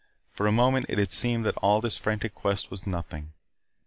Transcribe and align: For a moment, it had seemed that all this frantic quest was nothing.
For 0.31 0.47
a 0.47 0.51
moment, 0.51 0.87
it 0.89 0.97
had 0.97 1.11
seemed 1.11 1.45
that 1.45 1.57
all 1.57 1.79
this 1.79 1.99
frantic 1.99 2.33
quest 2.33 2.71
was 2.71 2.87
nothing. 2.87 3.33